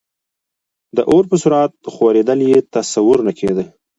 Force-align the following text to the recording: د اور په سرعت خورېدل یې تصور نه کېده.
د 0.95 0.97
اور 1.11 1.23
په 1.31 1.35
سرعت 1.43 1.73
خورېدل 1.93 2.39
یې 2.49 2.59
تصور 2.75 3.17
نه 3.27 3.33
کېده. 3.39 3.63